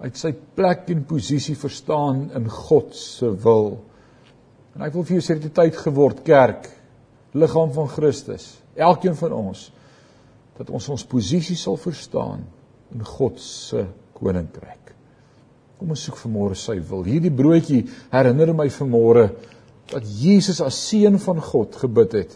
Uit 0.00 0.16
sy 0.16 0.32
plek 0.32 0.88
en 0.94 1.04
posisie 1.08 1.56
verstaan 1.60 2.30
in 2.36 2.48
God 2.48 2.94
se 2.96 3.28
wil. 3.44 3.74
En 4.76 4.86
ek 4.86 4.94
wil 4.96 5.04
vir 5.04 5.18
jou 5.18 5.24
sê 5.26 5.36
dit 5.36 5.50
het 5.50 5.58
tyd 5.58 5.76
geword 5.76 6.22
kerk, 6.24 6.70
liggaam 7.36 7.72
van 7.74 7.88
Christus 7.90 8.54
elkeen 8.80 9.16
van 9.18 9.34
ons 9.36 9.68
dat 10.58 10.70
ons 10.70 10.88
ons 10.92 11.06
posisie 11.08 11.56
sal 11.56 11.78
verstaan 11.80 12.42
in 12.92 13.04
God 13.06 13.40
se 13.40 13.86
koninkryk. 14.18 14.92
Kom 15.80 15.94
ons 15.94 16.02
soek 16.04 16.18
vanmôre 16.20 16.58
sy 16.58 16.76
wil. 16.90 17.06
Hierdie 17.06 17.32
broodjie 17.32 17.86
herinner 18.12 18.52
my 18.56 18.66
vanmôre 18.74 19.30
dat 19.90 20.04
Jesus 20.04 20.60
as 20.60 20.76
seun 20.90 21.16
van 21.22 21.40
God 21.40 21.78
gebid 21.80 22.16
het. 22.18 22.34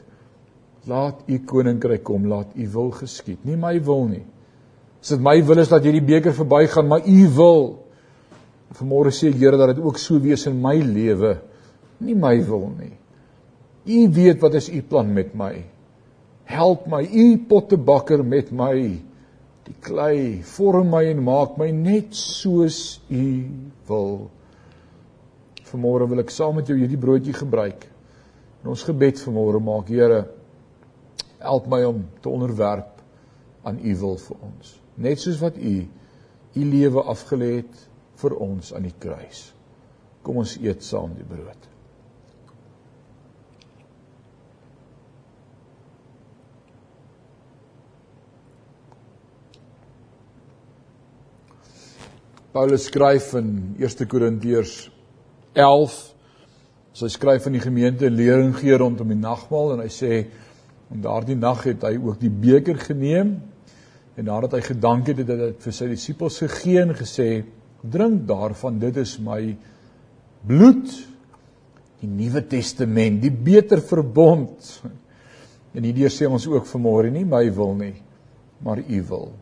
Laat 0.89 1.29
u 1.29 1.39
koninkryk 1.45 2.05
kom, 2.05 2.25
laat 2.29 2.57
u 2.57 2.69
wil 2.73 2.91
geskied, 2.97 3.45
nie 3.45 3.59
my 3.61 3.77
wil 3.85 4.09
nie. 4.09 4.25
As 5.05 5.13
dit 5.13 5.21
my 5.21 5.37
wil 5.45 5.61
is 5.61 5.69
dat 5.69 5.85
hierdie 5.85 6.01
beker 6.01 6.33
verbygaan, 6.33 6.87
maar 6.89 7.05
u 7.05 7.25
wil. 7.37 7.67
Vanmôre 8.73 9.11
sê 9.13 9.29
ek 9.29 9.37
Here 9.37 9.59
dat 9.61 9.75
dit 9.75 9.83
ook 9.85 9.99
so 10.01 10.17
wees 10.17 10.47
in 10.49 10.57
my 10.65 10.79
lewe, 10.81 11.35
nie 12.01 12.15
my 12.17 12.39
wil 12.47 12.71
nie. 12.73 12.95
U 13.85 13.99
weet 14.17 14.41
wat 14.41 14.55
is 14.57 14.71
u 14.73 14.81
plan 14.81 15.11
met 15.13 15.35
my? 15.37 15.59
Help 16.49 16.87
my, 16.89 17.03
u 17.05 17.37
pottebakker 17.51 18.25
met 18.25 18.49
my. 18.49 18.73
Die 19.69 19.77
klei 19.85 20.41
vorm 20.45 20.89
my 20.93 21.03
en 21.11 21.21
maak 21.25 21.59
my 21.61 21.69
net 21.69 22.17
soos 22.17 23.03
u 23.13 23.27
wil. 23.91 24.15
Vanmôre 25.69 26.09
wil 26.09 26.25
ek 26.25 26.33
saam 26.33 26.57
met 26.57 26.73
jou 26.73 26.79
hierdie 26.81 27.01
broodjie 27.01 27.37
gebruik. 27.37 27.85
In 28.65 28.73
ons 28.73 28.87
gebed 28.89 29.21
vanmôre 29.21 29.61
maak 29.61 29.93
Here 29.93 30.23
help 31.45 31.69
my 31.69 31.83
om 31.85 32.01
te 32.25 32.33
onderwerp 32.33 33.05
aan 33.69 33.85
u 33.85 33.93
wil 34.01 34.17
vir 34.17 34.41
ons. 34.41 34.73
Net 34.97 35.21
soos 35.21 35.41
wat 35.43 35.59
u 35.59 35.77
u 36.55 36.65
lewe 36.71 37.03
afgelê 37.11 37.51
het 37.57 37.87
vir 38.23 38.35
ons 38.39 38.75
aan 38.75 38.87
die 38.87 38.95
kruis. 38.99 39.49
Kom 40.23 40.39
ons 40.43 40.57
eet 40.63 40.85
saam 40.87 41.17
die 41.19 41.27
brood. 41.27 41.71
Paulus 52.55 52.85
skryf 52.87 53.33
in 53.35 53.75
1 53.83 54.07
Korintiërs 54.07 54.75
11 55.59 55.95
so 56.95 57.03
hy 57.03 57.11
skryf 57.11 57.49
aan 57.49 57.57
die 57.57 57.65
gemeente 57.65 58.07
lering 58.07 58.53
gee 58.55 58.77
rondom 58.79 59.11
die 59.11 59.19
nagmaal 59.19 59.73
en 59.75 59.83
hy 59.83 59.91
sê 59.91 60.21
en 60.95 61.03
daardie 61.03 61.35
nag 61.35 61.65
het 61.67 61.83
hy 61.83 61.97
ook 61.99 62.21
die 62.21 62.31
beker 62.31 62.79
geneem 62.79 63.33
En 64.15 64.29
nadat 64.29 64.55
hy 64.55 64.63
gedank 64.63 65.09
het, 65.11 65.19
het 65.25 65.31
hy 65.33 65.39
dit 65.41 65.65
vir 65.67 65.75
sy 65.75 65.89
disippels 65.91 66.39
gegee 66.45 66.83
en 66.85 66.95
gesê: 66.95 67.29
"Drink 67.83 68.27
daarvan, 68.29 68.79
dit 68.79 68.97
is 69.03 69.17
my 69.19 69.57
bloed, 70.47 70.93
die 72.01 72.11
Nuwe 72.11 72.45
Testament, 72.47 73.21
die 73.23 73.35
beter 73.35 73.83
verbond." 73.83 74.81
En 75.75 75.83
hierdeur 75.83 76.13
sê 76.15 76.29
ons 76.31 76.47
ook 76.47 76.69
vanmôre 76.71 77.11
nie 77.11 77.25
my 77.27 77.49
wil 77.51 77.73
nie, 77.75 77.95
maar 78.63 78.79
u 78.79 78.99
wil. 79.09 79.33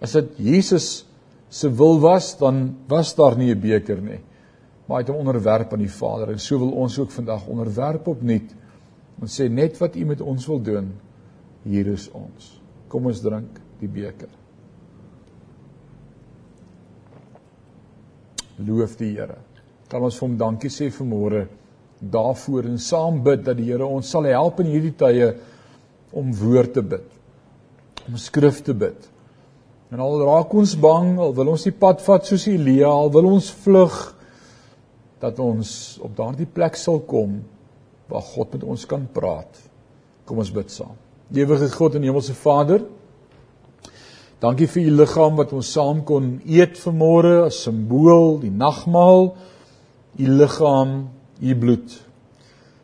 As 0.00 0.14
dit 0.16 0.38
Jesus 0.40 1.04
se 1.52 1.68
wil 1.68 2.00
was, 2.00 2.30
dan 2.40 2.70
was 2.88 3.12
daar 3.14 3.36
nie 3.36 3.52
'n 3.52 3.60
beker 3.60 4.00
nie. 4.00 4.20
Maar 4.88 4.96
hy 4.96 5.02
het 5.02 5.12
hom 5.12 5.26
onderwerp 5.26 5.72
aan 5.72 5.84
die 5.84 5.92
Vader 5.92 6.30
en 6.30 6.38
so 6.38 6.58
wil 6.58 6.72
ons 6.72 6.98
ook 6.98 7.10
vandag 7.10 7.46
onderwerp 7.46 8.06
opnuut 8.06 8.54
en 9.20 9.28
sê 9.28 9.50
net 9.50 9.78
wat 9.78 9.96
u 9.96 10.04
met 10.04 10.20
ons 10.20 10.46
wil 10.46 10.62
doen, 10.62 10.92
hier 11.64 11.86
is 11.86 12.10
ons. 12.10 12.60
Kom 12.88 13.06
ons 13.06 13.20
drink 13.20 13.60
die 13.82 13.90
beker. 13.90 14.30
Loof 18.62 18.96
die 19.00 19.12
Here. 19.16 19.40
Kan 19.90 20.04
ons 20.06 20.16
vir 20.16 20.28
hom 20.28 20.38
dankie 20.40 20.70
sê 20.72 20.88
vanmôre 20.94 21.46
daarvoor 22.02 22.66
en 22.70 22.78
saam 22.82 23.20
bid 23.22 23.44
dat 23.46 23.58
die 23.58 23.70
Here 23.70 23.86
ons 23.86 24.10
sal 24.10 24.30
help 24.30 24.62
in 24.62 24.70
hierdie 24.72 24.94
tye 24.98 25.32
om 26.14 26.30
woord 26.36 26.76
te 26.78 26.84
bid. 26.94 27.08
Om 28.08 28.18
skrif 28.18 28.62
te 28.66 28.74
bid 28.74 29.12
En 29.92 30.00
al 30.00 30.22
raak 30.24 30.54
ons 30.56 30.72
bang, 30.80 31.18
al 31.20 31.34
wil 31.36 31.50
ons 31.52 31.66
die 31.66 31.74
pad 31.76 32.00
vat 32.00 32.24
soos 32.24 32.46
Elia, 32.48 32.88
al 32.88 33.10
wil 33.12 33.28
ons 33.34 33.50
vlug 33.64 33.96
dat 35.20 35.36
ons 35.38 35.72
op 36.02 36.14
daardie 36.16 36.48
plek 36.48 36.78
sal 36.80 37.02
kom 37.08 37.42
waar 38.08 38.24
God 38.32 38.56
met 38.56 38.64
ons 38.64 38.86
kan 38.88 39.04
praat. 39.12 39.60
Kom 40.24 40.40
ons 40.40 40.52
bid 40.54 40.72
saam. 40.72 40.96
Ewige 41.32 41.68
God 41.74 41.98
en 41.98 42.06
Hemelse 42.08 42.34
Vader, 42.40 42.80
dankie 44.42 44.66
vir 44.66 44.88
u 44.88 44.94
liggaam 44.98 45.38
wat 45.38 45.52
ons 45.54 45.72
saam 45.72 46.02
kon 46.04 46.34
eet 46.42 46.78
vanmôre 46.82 47.44
as 47.46 47.62
simbool, 47.62 48.40
die 48.42 48.50
nagmaal, 48.50 49.30
u 50.18 50.32
liggaam, 50.40 50.96
u 51.42 51.54
bloed. 51.58 51.94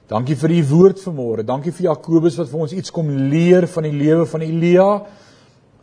Dankie 0.08 0.38
vir 0.40 0.54
u 0.56 0.60
woord 0.70 1.02
vanmôre. 1.04 1.44
Dankie 1.44 1.72
vir 1.76 1.90
Jakobus 1.90 2.38
wat 2.40 2.48
vir 2.48 2.62
ons 2.64 2.72
iets 2.72 2.92
kom 2.94 3.10
leer 3.28 3.66
van 3.68 3.84
die 3.84 3.92
lewe 3.92 4.24
van 4.30 4.44
Elia. 4.46 4.86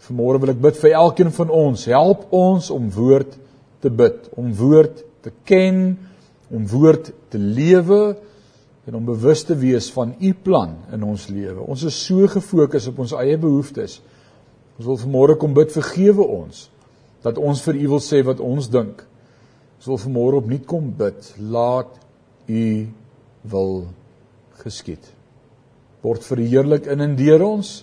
Vanmôre 0.07 0.41
wil 0.41 0.53
ek 0.55 0.63
bid 0.63 0.79
vir 0.81 0.95
elkeen 0.97 1.29
van 1.35 1.51
ons. 1.53 1.85
Help 1.91 2.25
ons 2.33 2.71
om 2.73 2.87
woord 2.95 3.35
te 3.85 3.91
bid, 3.93 4.31
om 4.33 4.49
woord 4.57 5.03
te 5.21 5.33
ken, 5.45 5.83
om 6.49 6.65
woord 6.71 7.11
te 7.29 7.37
lewe 7.37 8.15
en 8.85 8.97
om 8.97 9.05
bewus 9.05 9.43
te 9.45 9.57
wees 9.57 9.91
van 9.93 10.15
u 10.17 10.33
plan 10.33 10.73
in 10.93 11.05
ons 11.05 11.27
lewe. 11.29 11.61
Ons 11.61 11.85
is 11.85 11.97
so 12.07 12.25
gefokus 12.29 12.89
op 12.89 13.03
ons 13.05 13.13
eie 13.21 13.37
behoeftes. 13.37 13.99
Ons 14.75 14.87
wil 14.89 14.99
vanmôre 14.99 15.37
kom 15.39 15.55
bid 15.55 15.71
vergewe 15.71 16.25
ons 16.41 16.69
dat 17.25 17.39
ons 17.41 17.61
vir 17.65 17.79
u 17.81 17.87
wil 17.95 18.03
sê 18.03 18.21
wat 18.25 18.41
ons 18.43 18.67
dink. 18.69 19.01
Ons 19.79 19.87
wil 19.89 20.01
vanmôre 20.03 20.41
opnuut 20.43 20.65
kom 20.69 20.91
bid, 20.93 21.31
laat 21.41 21.95
u 22.45 22.65
wil 23.49 23.73
geskied. 24.61 25.01
Word 26.05 26.25
verheerlik 26.27 26.85
in 26.91 27.01
en 27.01 27.17
deur 27.17 27.47
ons. 27.47 27.79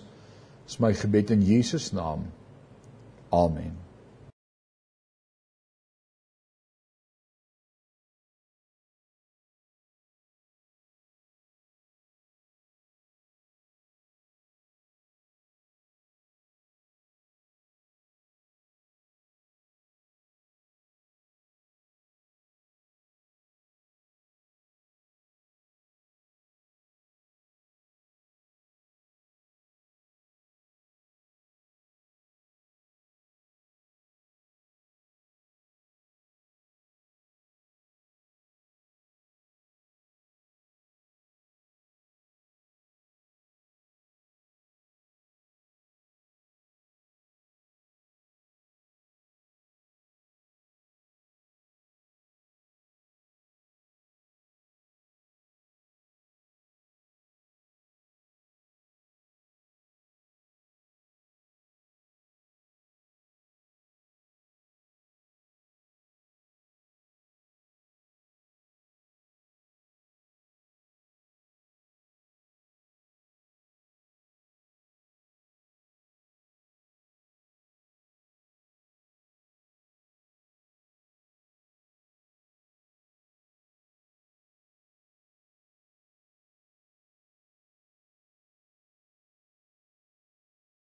Dis 0.68 0.78
my 0.78 0.92
gebed 0.94 1.34
in 1.34 1.42
Jesus 1.42 1.90
naam. 1.96 2.28
Amen. 3.34 3.81